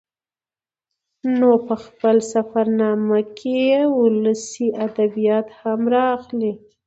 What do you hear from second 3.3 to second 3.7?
کې